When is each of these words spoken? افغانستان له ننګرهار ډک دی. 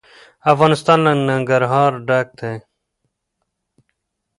افغانستان 0.53 0.97
له 1.05 1.11
ننګرهار 1.27 1.91
ډک 2.07 2.27
دی. 2.39 2.55